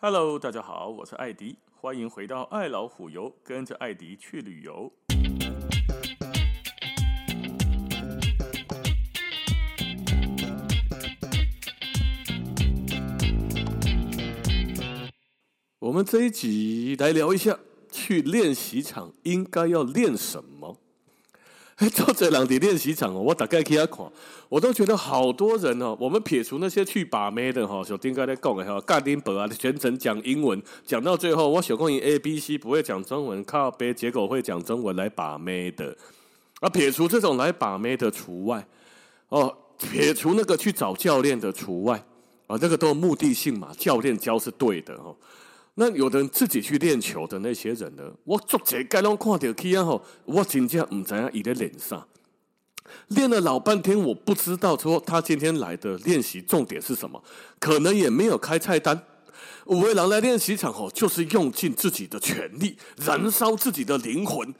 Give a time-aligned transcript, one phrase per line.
[0.00, 4.92] Hello，大家好，我是艾迪，欢迎回到爱老虎游，跟着艾迪去旅游。
[15.80, 17.58] 我们这一集来聊一下，
[17.90, 20.78] 去练习场应该要练什么？
[21.78, 24.04] 哎，做这两的练习场哦，我大概去他看，
[24.48, 25.96] 我都觉得好多人哦。
[26.00, 35.96] 我们撇除那些去把妹的哈，小丁刚才讲的哈，盖丁伯啊，全程讲英文，讲到最后，我小公英 A B C 不会讲中文，靠北结果会讲中文来把妹的
[36.58, 36.68] 啊。
[36.68, 38.66] 撇除这种来把妹的除外
[39.28, 42.04] 哦，撇除那个去找教练的除外
[42.48, 45.14] 啊，这个都有目的性嘛，教练教是对的哦。
[45.80, 48.02] 那有的人自己去练球的那些人呢？
[48.24, 52.04] 我做这该拢看到去啊吼，我真正唔知影伊在练啥。
[53.08, 57.22] 练了老半天，我不知道说他今天来的练习重点是什么，
[57.60, 59.00] 可能也没有开菜单。
[59.66, 64.52] 五位狼来练习场吼，就是用尽自己的全力，燃烧自己的灵魂，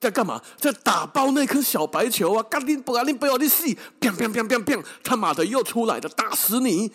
[0.00, 0.42] 在干嘛？
[0.58, 2.42] 在打爆那颗小白球啊！
[2.42, 3.64] 干你不赶紧不要你死！
[4.00, 4.84] 砰砰砰砰砰！
[5.04, 6.90] 他妈的又出来了，打死你！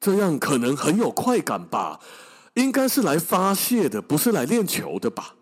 [0.00, 2.00] 这样可能很有快感吧？
[2.54, 5.34] 应该是来发泄的，不是来练球的吧？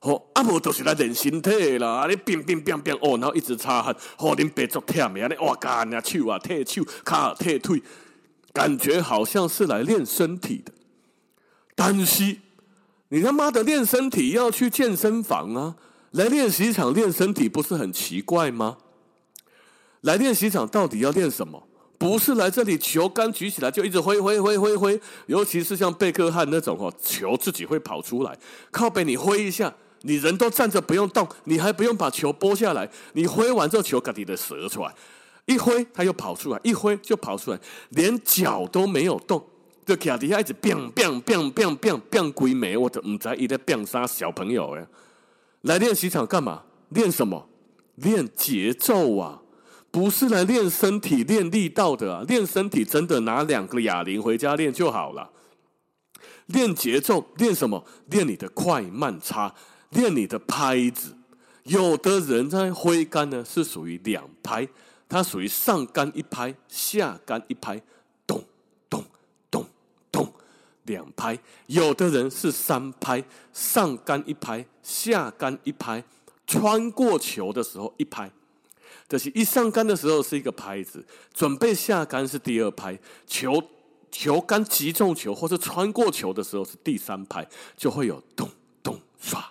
[0.00, 2.06] 哦，阿伯都是来练身体啦！
[2.06, 7.82] 你乒乒乒乒哦，然后一直擦汗，哦，你别做忝的，你哇干呀，手啊，踢手，卡踢腿，
[8.52, 10.70] 感觉好像是来练身体的。
[11.74, 12.36] 但是
[13.08, 15.76] 你他妈的练身体要去健身房啊？
[16.10, 18.76] 来练习场练身体不是很奇怪吗？
[20.02, 21.66] 来练习场到底要练什么？
[21.96, 28.38] 不是来这里球杆举起来就一直挥挥挥挥挥，尤其是像贝克汉那种哦，球自己会跑出来。
[28.70, 34.94] 靠背你挥一下，你人都站着不用动，你还不用把球拨下来，你挥完之后球赶紧的折出来，
[35.46, 37.58] 一挥它又跑出来，一挥就跑出来，
[37.90, 39.42] 连脚都没有动，
[39.86, 44.86] 就卡底下一直变变变变变变鬼美，我都唔知伊在变啥小朋友哎，
[45.62, 46.62] 来练习场干嘛？
[46.90, 47.48] 练什么？
[47.96, 49.40] 练节奏啊！
[49.94, 52.24] 不是来练身体、练力道的啊！
[52.26, 55.30] 练身体真的拿两个哑铃回家练就好了。
[56.46, 57.84] 练节奏，练什么？
[58.06, 59.54] 练你的快慢差，
[59.90, 61.16] 练你的拍子。
[61.62, 64.66] 有的人在挥杆呢，是属于两拍，
[65.08, 67.80] 它属于上杆一拍，下杆一拍，
[68.26, 68.42] 咚
[68.90, 69.04] 咚
[69.48, 69.64] 咚
[70.10, 70.32] 咚，
[70.86, 71.38] 两拍。
[71.66, 73.22] 有的人是三拍，
[73.52, 76.02] 上杆一拍，下杆一拍，
[76.48, 78.28] 穿过球的时候一拍。
[79.08, 83.62] 就是一上杆的时候是一个拍子，准备下杆是第二拍，球
[84.10, 88.48] 球杆击中球或是穿过球的时候是第三拍，就会有咚
[88.82, 89.44] 咚刷，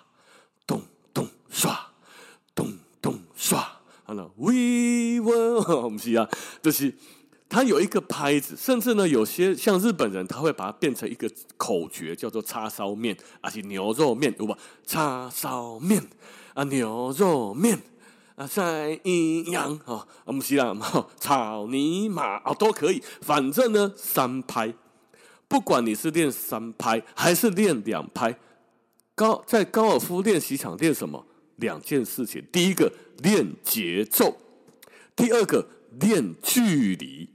[0.66, 0.82] 咚
[1.12, 1.92] 咚刷，
[2.54, 3.80] 咚咚刷。
[4.02, 4.52] 好了，We
[5.20, 6.28] will，不是啊，
[6.60, 6.92] 就是
[7.48, 14.58] 它有一个拍子，甚至呢，有些像日本人，他会把它变成一个口诀，叫做叉烧面，还是牛肉面，有吧？
[14.84, 16.06] 叉烧面
[16.54, 17.80] 啊，牛肉面。
[18.36, 20.74] 啊，晒阴阳啊，不是啦，
[21.20, 24.74] 草泥马啊，都可以，反正呢，三拍，
[25.46, 28.36] 不管你是练三拍还是练两拍，
[29.14, 31.24] 高在高尔夫练习场练什么？
[31.56, 34.36] 两件事情，第一个练节奏，
[35.14, 35.68] 第二个
[36.00, 37.30] 练距离，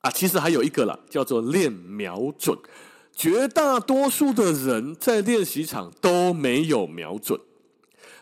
[0.00, 2.58] 啊，其实还有一个啦，叫做练瞄准。
[3.14, 7.38] 绝大多数的人在练习场都没有瞄准。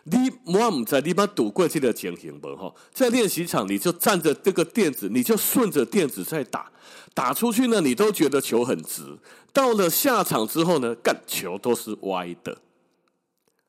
[0.05, 2.73] 你我唔知你把赌过去的情形不哈？
[2.91, 6.71] 在练习场，你就站着这个垫子，你就顺着垫子在打，
[7.13, 9.17] 打出去呢，你都觉得球很直。
[9.53, 12.57] 到了下场之后呢，干球都是歪的。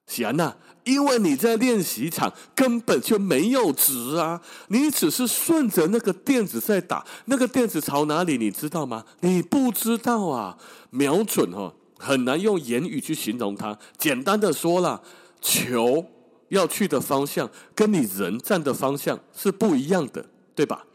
[0.07, 9.05] 行啊，因为你在练习场根本就没有直啊，你只是顺着那个垫子在打，那个垫子朝哪里，你知道吗？
[9.21, 10.57] 你不知道啊。
[10.91, 13.79] 瞄准哈，很难用言语去形容它。
[13.99, 15.01] 简单的说啦，
[15.41, 16.07] 球。
[16.53, 20.87] 要去的方向跟你人站的方向是不一样的，对吧？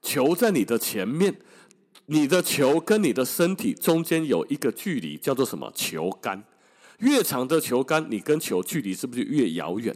[0.00, 1.36] 球在你的前面，
[2.06, 5.70] 你的球跟你的身体中间有一个距离，叫做什么？
[5.74, 6.42] 球杆。
[7.00, 9.94] 越长的球杆，你跟球距离是不是越遥远？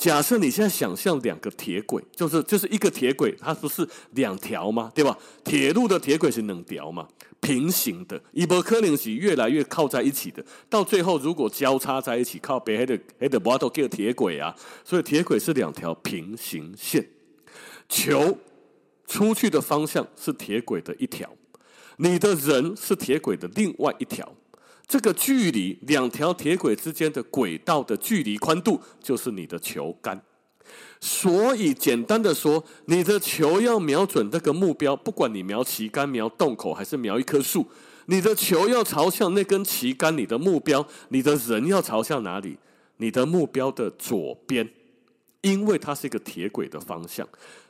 [0.00, 4.90] 假设你现在想象两个铁轨，就是就是一个铁轨，它不是两条吗？
[4.94, 5.14] 对吧？
[5.44, 7.06] 铁路的铁轨是两条嘛？
[7.38, 14.56] 平行的，一波可能是越来越靠在一起的，到最后如果交叉在一起，靠北还得还得不都叫铁轨啊？
[14.82, 17.06] 所以铁轨是两条平行线，
[17.86, 18.38] 球
[19.06, 21.30] 出去的方向是铁轨的一条，
[21.98, 24.34] 你的人是铁轨的另外一条，
[24.90, 30.20] 这个距离两条铁轨之间的轨道的距离宽度就是你的球杆。
[31.00, 37.64] 所以，简单的说，你的球要瞄准那个目标，不管你瞄旗杆、瞄洞口，还是瞄一棵树，
[38.06, 42.58] 你的球要朝向那根旗杆，你的目标，你的人要朝向哪里？
[42.96, 44.68] 你的目标的左边，
[45.42, 47.26] 因为它是一个铁轨的方向。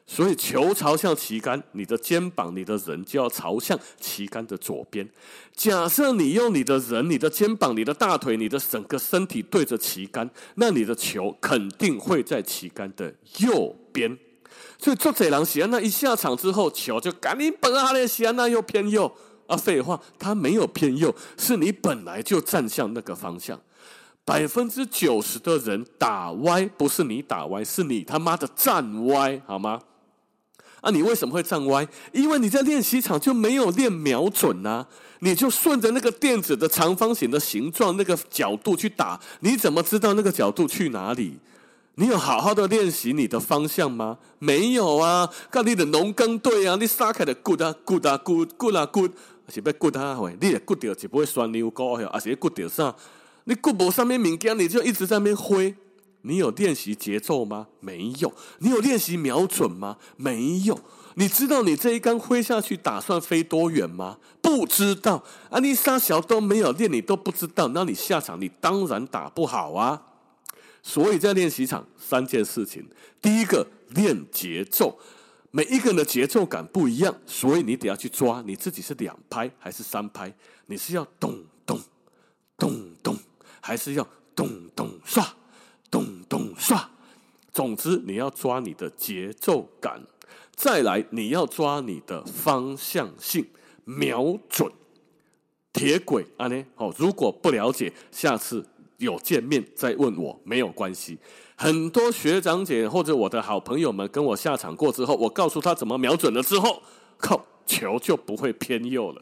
[0.06, 5.08] 所以球朝向旗杆，你的肩膀、你的人就要朝向旗杆的左边。
[5.54, 14.18] 假设你用你的人、你的肩膀、你的大腿、你的整个身体对着旗杆，那你的球肯定会在旗杆的右边。
[14.78, 19.14] 所以作者郎喜安娜一下场之后，球就赶紧本阿列喜安娜又偏右
[19.46, 19.56] 啊！
[19.56, 23.60] 废话，他没有偏右，是你本来就站向那个方向。
[24.24, 29.80] 百分之九十的人打歪，不是你打歪，是你他妈的站歪，好吗？
[30.80, 31.86] 啊，你为什么会站歪？
[32.12, 34.88] 因为你在练习场就没有练瞄准呐、啊，
[35.18, 41.38] 你就顺着那个垫子的长方形的形状那个角度去打，你怎么知道那个角度去哪里？
[41.96, 44.16] 你有好好的练习你的方向吗？
[44.38, 45.28] 没有啊！
[45.50, 49.10] 看你的农耕队啊，你撒开的 good 啊 good 啊 good good 啊 good，
[49.48, 50.18] 是不 good 啊？
[50.18, 52.94] 喂，你的 good 掉就不会酸牛膏哟，而且 good 啥？
[53.50, 55.74] 你 good 不上面敏感，你就一直在那边挥。
[56.22, 57.66] 你有练习节奏吗？
[57.80, 58.32] 没有。
[58.60, 59.96] 你有练习瞄准吗？
[60.16, 60.78] 没有。
[61.14, 64.18] 你知道你这一杆挥下去打算飞多远吗？
[64.40, 65.24] 不知道。
[65.48, 70.00] 啊，你啥小都没有练，你都不知道，那你下场你当然打不好啊。
[70.80, 72.88] 所以在练习场三件事情，
[73.20, 74.96] 第一个练节奏，
[75.50, 80.32] 每一个人的节奏感不一样，所以你得要去抓你自己是两拍还是三拍，
[80.66, 81.80] 你是要咚咚
[82.56, 83.16] 咚咚，
[83.60, 85.26] 还是要咚咚刷。
[85.92, 86.88] 咚咚刷，
[87.52, 90.00] 总之你要抓你的节奏感，
[90.54, 93.44] 再来你要抓你的方向性，
[93.84, 94.70] 瞄准
[95.72, 96.46] 铁轨啊！
[96.46, 98.64] 呢，哦，如果不了解，下次
[98.98, 101.18] 有见面再问我没有关系。
[101.56, 106.80] 很多学长姐或者我的好朋友们跟我下场过之后，我告诉他怎么瞄准了之后，
[107.18, 109.20] 靠，球就不会偏右了。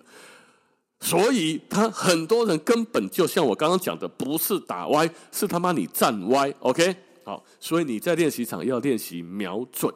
[1.00, 6.52] 所以他很多人根本就像我刚刚讲的，不是打歪，是他妈你站歪。
[6.58, 9.92] OK，好，所以你在练习场要练习瞄准，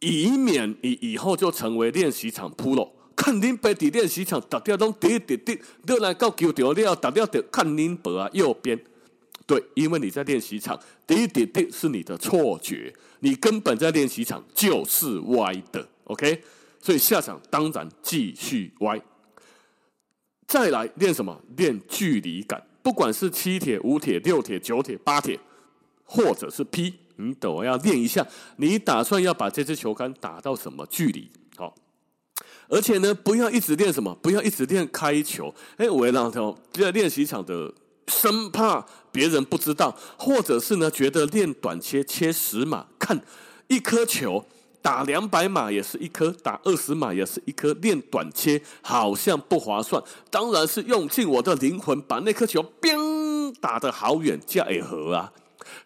[0.00, 2.90] 以免你以后就成为练习场 pro。
[3.14, 8.82] 看您白底练习场打掉都滴滴滴，又来到球掉了，打掉的看您白啊右边。
[9.46, 15.86] 对，因为你在练习场滴滴滴是你的错觉，你根本在练习场就是歪的。
[16.04, 16.42] OK，
[16.80, 19.00] 所以下场当然继续歪。
[20.54, 21.36] 再来练什么？
[21.56, 25.36] 练距离感，不管是七铁、五铁、六铁、九铁、八铁，
[26.04, 28.24] 或者是 P，你都要练一下。
[28.58, 31.28] 你打算要把这支球杆打到什么距离？
[31.56, 31.74] 好，
[32.68, 35.52] 而且呢，不要一直练什么，不要一直练开球。
[35.76, 37.74] 哎，我让他在练习场的，
[38.06, 43.20] 生怕别人不知道，或者是呢，觉得练短切切十码，看
[43.66, 44.46] 一颗球。
[44.84, 47.72] 打两百码也是一颗，打二十码也是一颗。
[47.80, 55.32] 练短切好像不划算，当然是用尽我的灵魂把那颗球冰打得好远，这样也合啊。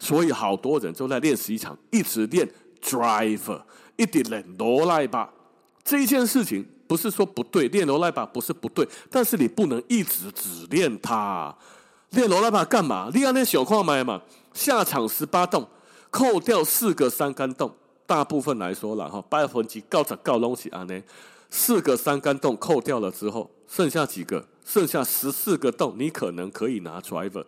[0.01, 2.45] 所以好多人都在练习场一直练
[2.83, 3.61] driver，
[3.95, 5.29] 一直练罗赖吧。
[5.81, 11.55] 这一件事情不是说不对，练罗赖吧不是不对，但是你不能一直只练它。
[12.09, 13.09] 练罗赖吧干嘛？
[13.13, 14.21] 你要那小矿买嘛？
[14.53, 15.65] 下场十八洞，
[16.09, 17.73] 扣掉四个三杆洞。
[18.09, 20.99] 大部分来说了哈，百分之九十九拢是安尼，
[21.51, 24.43] 四个三杆洞扣掉了之后，剩下几个？
[24.65, 27.45] 剩下十四个洞，你可能可以拿 driver。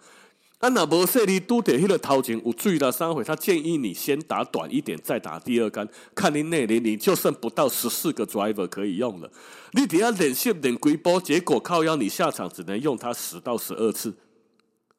[0.60, 9.28] 啊，那无说你拄在迄个头前有注意到三回，他建议你先打短一点，再打第二杆，看你那里你就剩不到十四个 driver 可以用了。
[9.72, 14.14] 你底下练习练几波，结果靠腰你下场只能用它十到十二次，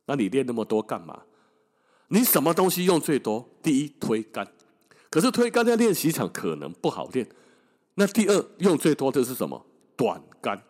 [0.06, 1.22] 那你练那么多干嘛？
[2.08, 3.48] 你什么东西用最多？
[3.62, 4.48] 第一推杆。
[5.12, 7.28] 可是推杆在练习场可能不好练。
[7.96, 9.66] 那第二用最多的是什么？
[9.94, 10.64] 短杆，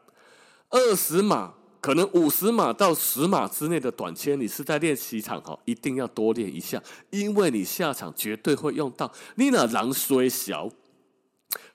[0.69, 9.13] 二十码，可能五十码到十码之内的短切，你是在练习场哈，一定要多练一下，因为你下场绝对会用到。
[9.37, 10.69] 你那狼虽小，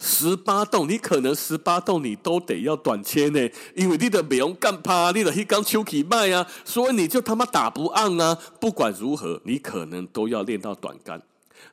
[0.02, 8.38] 十八洞，你可能十八洞你都得要短切呢，因为你的美容干趴，你的一刚秋起卖啊，所以你就他妈打不按啊。
[8.60, 11.22] 不管如何，你可能都要练到短杆。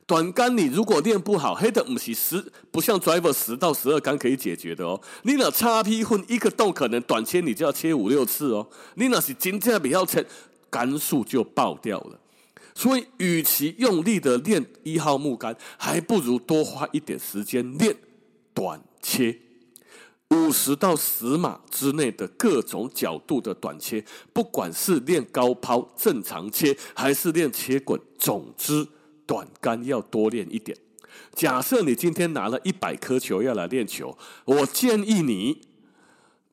[0.05, 5.01] 短杆你如果练不好，黑的不是十，不像 driver 十到十二杆可以解决的哦。
[5.23, 8.67] 你那叉 P 混一个洞，可能短切你就要切五六次哦。
[8.95, 10.25] 你那是真正比较切，
[10.69, 12.19] 杆数就爆掉了。
[12.75, 17.95] 所以，与其用力的练一号木杆，还不如多花一点时间练
[18.53, 19.39] 短切，
[20.29, 28.85] 五十到十码之内的各种角度的短切，不管是练高抛正常切，还是练切滚，总之。
[29.25, 30.77] 短杆要多练一点。
[31.33, 35.61] 假设你今天拿了一百颗球要来练球，我建议你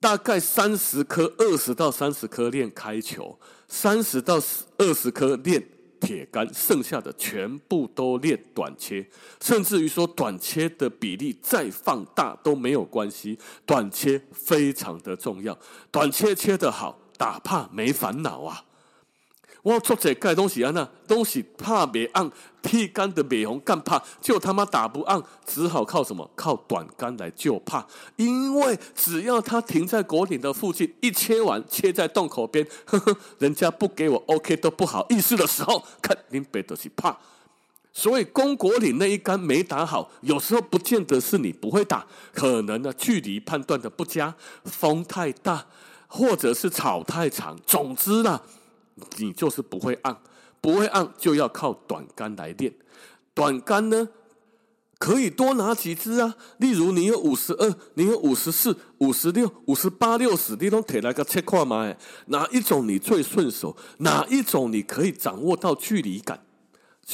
[0.00, 3.38] 大概三十颗，二十到三十颗练开球，
[3.68, 4.40] 三十到
[4.78, 5.68] 二十颗练
[6.00, 9.06] 铁杆，剩下的全部都练短切，
[9.40, 15.56] 甚至于说短切的比例再放大都没有关系，短切非常的重要，
[15.90, 18.64] 短切切得好，打怕没烦恼啊。
[19.62, 22.28] 我做这盖东西啊，那东西怕别按，
[22.60, 26.28] 踢杆的美红干怕，就他妈打不按，只好靠什么？
[26.34, 27.86] 靠短杆来救怕。
[28.16, 37.16] 因为只要他停在果岭的附近，一切完切在洞口边，呵呵，人家不给我 OK 都不好意思的时候，看林北都是怕。
[37.92, 42.04] 所以公果岭那一杆没打好，有时候不见得是你不会打，
[42.34, 45.66] 可能呢距离判断的不佳，风太大，
[46.08, 48.42] 或者是草太长，总之啦。
[49.16, 50.16] 你就是不会按，
[50.60, 52.74] 不会按就要靠短杆来练。
[53.34, 54.08] 短杆呢，
[54.98, 56.36] 可以多拿几支啊。
[56.58, 61.94] 例如你有五十二，你有五十四、五十六、五十八、六十，你都提来个切块嘛。
[62.26, 63.76] 哪一种你最顺手？
[63.98, 66.44] 哪一种你可以掌握到距离感？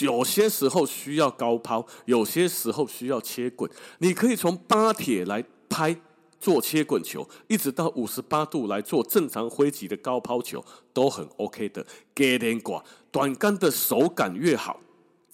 [0.00, 3.70] 有些时候需要高抛，有些时候需要切滚。
[3.99, 6.00] 你可以从八铁来拍。
[6.40, 11.85] 做切滚球，一直到五十八度来做正常挥击的高抛球，都很 OK 的。
[12.14, 14.80] 给点寡，短杆的手感越好，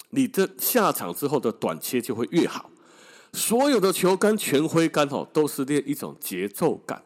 [0.09, 2.69] 你的下场之后的短切就会越好。
[3.33, 7.03] 所有的球杆全挥杆哦，都是练一种节奏感，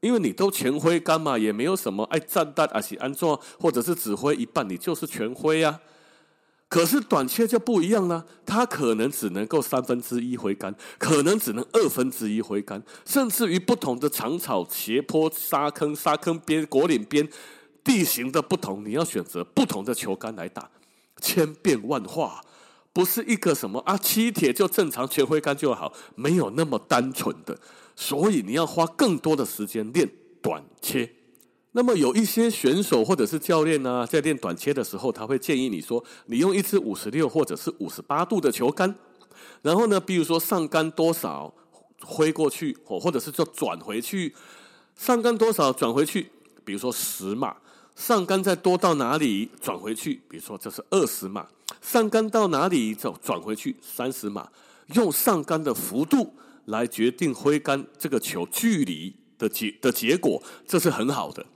[0.00, 5.80] 因为你都全挥杆嘛，也没有什么爱站单还是安装，或者是只挥一半，你就是全挥啊。
[6.70, 17.28] 可是短切就不一样了，它可能只能够三分之一挥杆，可能只能二分之一挥杆，甚至于不同的长草、斜坡、沙坑、沙坑边、果岭边
[17.82, 20.70] 地形的不同，你要选择不同的球杆来打，
[21.20, 22.40] 千变万化，
[22.92, 27.58] 不是一个什么啊七铁就正常全挥杆就好，没有那么单纯的，
[27.96, 30.08] 所以你要花更多的时间练
[30.40, 31.10] 短切。
[31.72, 38.92] 那么有一些选手或者是教练呢，在练短切的时候，他会建议你说，你用一支五十六或者是五十八度的球杆，
[39.62, 41.54] 然后呢，比如说上杆多少
[42.02, 44.34] 挥过去，或或者是说转回去，
[44.96, 46.30] 上杆多少转回去，
[46.64, 47.56] 比如说十码，
[47.94, 51.46] 上杆再多到哪里转回去，比如说这是二十码，
[51.80, 54.48] 上杆到哪里走转回去三十码，
[54.94, 56.34] 用上杆的幅度
[56.64, 61.46] 来决定挥杆这个球距离的结的结果，这是很好的。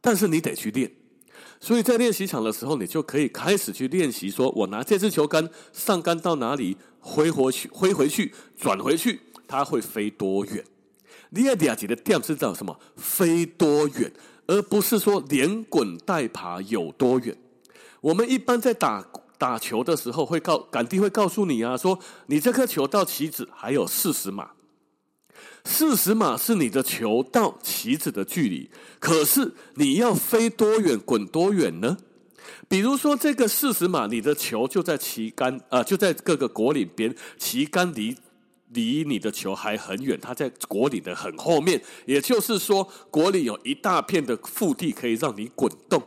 [0.00, 0.90] 但是你得去练，
[1.60, 4.30] 所以在练习场的时候，你就可以开始去练习。
[4.30, 10.64] 说我拿这支球杆上杆到哪里挥回去，挥回去，转回去，它会飞多远？
[11.30, 12.78] 你要了解的点是叫什么？
[12.96, 14.12] 飞多远，
[14.46, 17.36] 而不是说连滚带爬有多远。
[18.00, 19.04] 我们一般在打
[19.36, 24.50] 打球的时候，会告杆弟会告诉你啊，说你这颗球到旗子还有四十码。
[25.70, 31.98] 四十码是你的球到旗子的距离，可是你要飞多远、滚多远呢？
[32.66, 38.16] 比如说，这个四十码，你的球就在旗杆啊，就在各个果岭边，旗杆离
[38.70, 41.80] 离你的球还很远，它在果岭的很后面。
[42.06, 46.02] 也就是说，果岭有一大片的腹地可以让你滚动，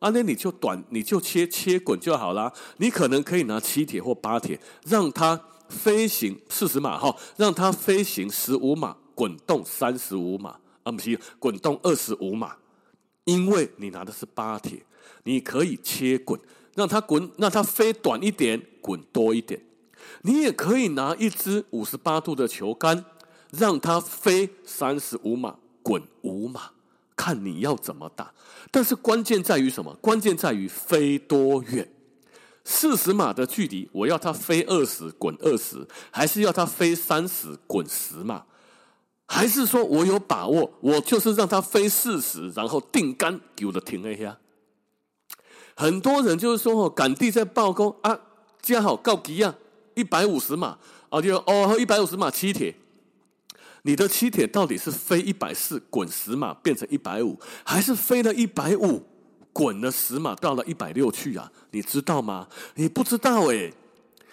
[0.00, 2.52] 啊，那你就短，你就切切滚就好啦。
[2.78, 5.40] 你可能可以拿七铁或八铁，让它。
[5.68, 12.56] 飞行四十码哈，让它飞行十五码，滚动三十五码，啊不是，滚动二十五码。
[13.24, 14.82] 因为你拿的是八铁，
[15.24, 16.40] 你可以切滚，
[16.74, 19.60] 让它滚，让它飞短一点，滚多一点。
[20.22, 23.04] 你也可以拿一支五十八度的球杆，
[23.50, 26.70] 让它飞三十五码，滚五码，
[27.14, 28.32] 看你要怎么打。
[28.70, 29.94] 但是关键在于什么？
[30.00, 31.86] 关键在于飞多远。
[32.70, 38.44] 四十码的距离，我要它飞二十滚二十，还是要它飞三十滚十码？
[39.26, 44.36] 还是说我有把握，我就是让它飞四十，然后定杆给我的停一下？
[45.74, 48.20] 很多人就是说哦，杆地在报功啊，
[48.60, 49.54] 加好告急啊，
[49.94, 52.76] 一百五十码啊，就哦一百五十码七铁，
[53.80, 59.02] 你的七铁到底是飞一百四滚十码变成一百五，还是飞了一百五？
[59.58, 62.46] 滚了十码到了一百六去啊，你知道吗？
[62.76, 63.74] 你不知道诶。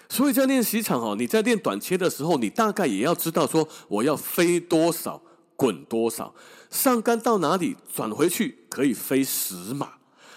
[0.07, 5.19] 所以在练习场哦，你在练短切的时候，你大概也要知道说我要飞多少，
[5.55, 6.31] 滚多少，
[6.69, 9.93] 上杆到哪里转回去可以飞十码，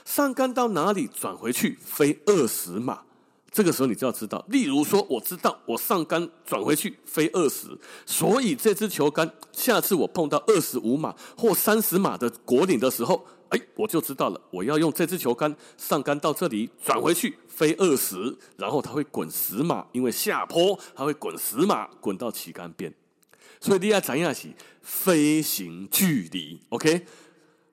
[0.07, 3.01] 上杆到哪里转回去飞二十码。
[3.53, 7.67] 这个时候你就要知道，例如说，我知道我上杆转回去飞二十，
[8.07, 13.23] 所以这支球杆下次我碰到二十五码或三十码的果岭的时候。
[13.51, 22.93] 哎，我就知道了，我要用这支球杆上杆到这里转回去飞二十，然后它会滚十码，因为下坡它会滚十码，滚到旗杆边。
[23.61, 24.49] 所以你要怎样是
[24.83, 27.05] 飞行距离，OK？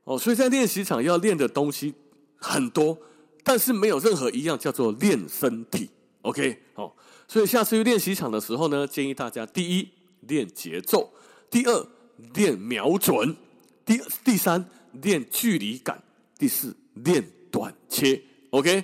[0.05, 1.93] 哦，所以在练习场要练的东西
[2.37, 2.97] 很多，
[3.43, 5.89] 但是没有任何一样叫做练身体
[6.21, 6.61] ，OK？
[6.75, 6.91] 哦，
[7.27, 9.89] 所以下次去练习场的时候呢，建议大家第一
[10.21, 11.11] 练节奏，
[11.49, 11.87] 第二
[12.33, 13.35] 练瞄准，
[13.85, 14.67] 第第三
[15.01, 16.03] 练距离感，
[16.37, 18.21] 第四练短切
[18.51, 18.83] ，OK？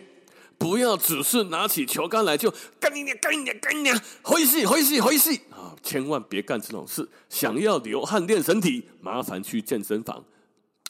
[0.58, 5.76] 不要只是拿起球杆来就干你娘干你娘干你娘，回戏回戏回戏啊！
[5.82, 7.10] 千万别干这种事。
[7.30, 10.24] 想要流汗练身体，麻烦去健身房。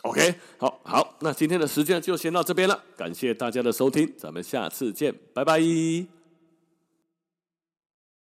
[0.01, 2.83] OK，好好，那今天的时间就先到这边了。
[2.97, 6.20] 感谢大家的收听，咱们下次见，拜拜。